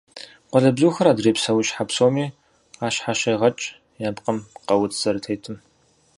Къуалэбзухэр 0.49 1.07
адрей 1.11 1.35
псэущхьэ 1.35 1.83
псоми 1.89 2.25
къащхьэщегъэкӏ 2.79 3.65
я 4.07 4.09
пкъым 4.15 4.37
къэуц 4.67 4.93
зэрытетым. 5.01 5.55